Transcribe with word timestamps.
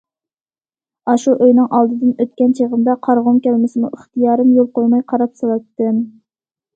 ئاشۇ 1.11 1.33
ئۆينىڭ 1.45 1.67
ئالدىدىن 1.79 2.13
ئۆتكەن 2.23 2.55
چېغىمدا 2.59 2.95
قارىغۇم 3.07 3.37
كەلمىسىمۇ 3.47 3.91
ئىختىيارىم 3.99 4.49
يول 4.55 4.71
قويماي 4.79 5.05
قاراپ 5.13 5.37
سالاتتىم. 5.43 6.01